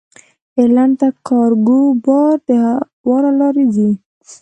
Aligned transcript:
ایرلنډ 0.57 0.93
ته 0.99 1.07
کارګو 1.27 1.81
بار 2.05 2.35
د 2.47 2.49
هوا 3.01 3.17
له 3.25 3.31
لارې 3.39 3.65
ځي. 3.75 3.89